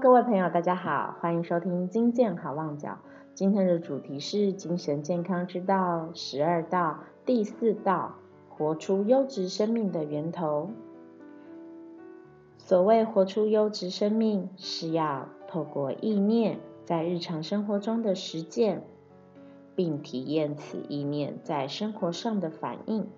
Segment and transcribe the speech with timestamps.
[0.00, 2.98] 各位朋友，大家好，欢迎收听金健好望角。
[3.34, 8.14] 今天的主题是精神健康之道十二道第四道，
[8.48, 10.70] 活出优质生命的源头。
[12.58, 18.84] 所谓活出优质生命，是要透过意念在日常生活中的实践，
[19.74, 23.08] 并体验此意念在生活上的反应。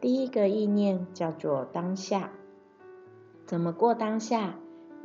[0.00, 2.30] 第一个意念叫做当下，
[3.44, 4.54] 怎么过当下？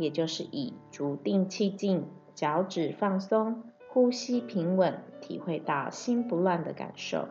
[0.02, 7.28] 也就是以足定气静，脚趾放松，呼吸平稳，体会到心不乱的感受。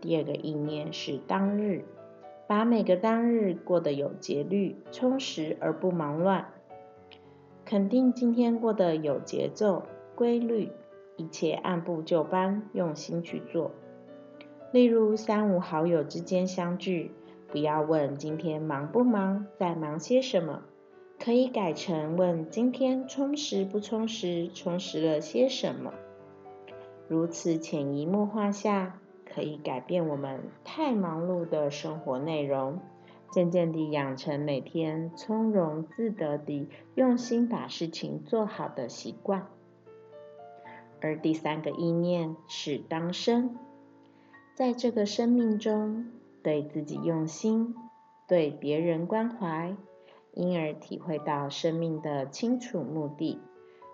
[0.00, 1.84] 第二个意念是当日，
[2.46, 6.48] 把每个当日过得有节律、充实而不忙乱，
[7.64, 9.84] 肯定今天过得有节奏、
[10.14, 10.70] 规律，
[11.16, 13.70] 一切按部就班，用心去做。
[14.72, 17.12] 例如三五好友之间相聚，
[17.48, 20.62] 不要问今天忙不忙，在忙些什么。
[21.24, 25.94] 可以改成问今天充实不充实，充实了些什么？
[27.06, 32.80] 如此潜移默化下，可以改变我们太忙碌的生活内容，
[33.30, 39.46] 渐渐地养成每天从容自得地用心把事情做好的习惯。
[41.00, 43.56] 而第三个意念是当生，
[44.56, 46.10] 在这个生命中，
[46.42, 47.76] 对自己用心，
[48.26, 49.76] 对别人关怀。
[50.34, 53.40] 因而体会到生命的清楚目的，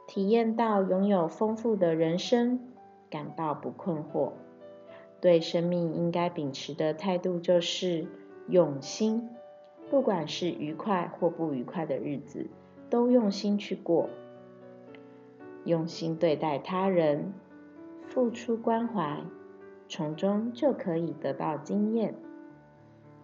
[0.06, 2.61] 体验到拥有丰富的人生，
[3.11, 4.33] 感到不困惑。
[5.20, 8.06] 对生命应该秉持的态度就是
[8.47, 9.28] 用心，
[9.91, 12.47] 不管是愉快或不愉快的日子，
[12.89, 14.09] 都用心去过，
[15.64, 17.33] 用心对待他人，
[18.06, 19.25] 付出关怀，
[19.89, 22.14] 从中就可以得到经验。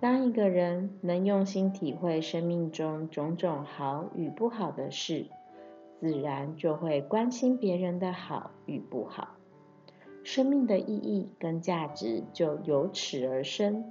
[0.00, 5.26] 当一个人能用心体会生命中种种好与不好的事，
[6.00, 9.36] 自然就会关心别人的好与不好，
[10.22, 13.90] 生命的意义跟价值就由此而生，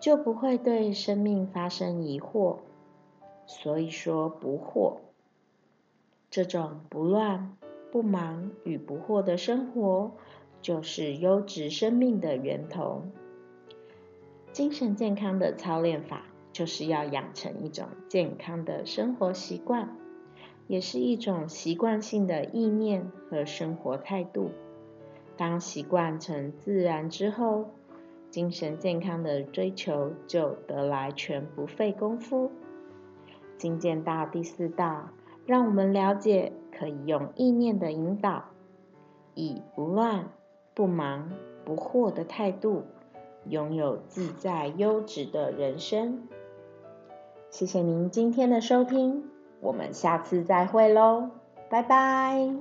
[0.00, 2.58] 就不会对生命发生疑惑。
[3.44, 4.98] 所以说不惑，
[6.30, 7.54] 这种不乱、
[7.90, 10.12] 不忙与不惑的生活，
[10.62, 13.02] 就是优质生命的源头。
[14.52, 19.96] 精神健康的操练法，就是要养成一种健康的生活习惯，
[20.66, 24.50] 也是一种习惯性的意念和生活态度。
[25.38, 27.70] 当习惯成自然之后，
[28.28, 32.50] 精神健康的追求就得来全不费功夫。
[33.56, 35.08] 精进到第四道，
[35.46, 38.44] 让我们了解可以用意念的引导，
[39.34, 40.28] 以不乱、
[40.74, 41.30] 不忙、
[41.64, 42.84] 不惑的态度。
[43.48, 46.28] 拥有自在优质的人生。
[47.50, 49.28] 谢谢您今天的收听，
[49.60, 51.30] 我们下次再会喽，
[51.68, 52.54] 拜拜。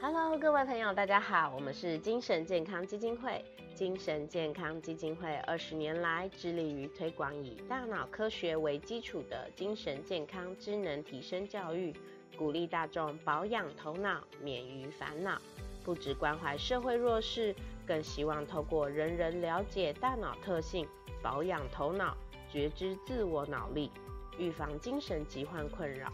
[0.00, 3.44] Hello，各位朋友，大家好，我们是精神健康基金会。
[3.74, 11.94] 精神健康基金会二十年来致力于推广以大脑科学为基础的精神健康智能提升教育，
[12.36, 15.38] 鼓励大众保养头脑，免于烦恼。
[15.82, 17.54] 不只关怀社会弱势，
[17.90, 20.86] 更希望透过人人了解大脑特性，
[21.20, 22.16] 保养头脑，
[22.48, 23.90] 觉知自我脑力，
[24.38, 26.08] 预防精神疾患困扰，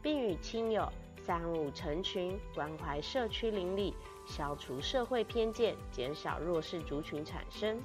[0.00, 0.90] 并与亲友
[1.20, 3.92] 三五成群，关怀社区邻里，
[4.24, 7.78] 消除社会偏见，减少弱势族群产生。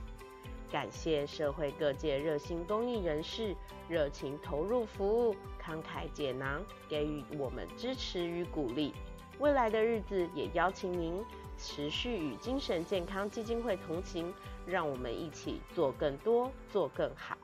[0.72, 3.54] 感谢社会各界热心公益人士，
[3.90, 8.94] 热情投入服务，慷慨解囊，给予我们支持与鼓励。
[9.40, 11.22] 未来的日子，也邀请您
[11.58, 14.34] 持续与精神健康基金会同行，
[14.66, 17.38] 让我们一起做更多，做更好。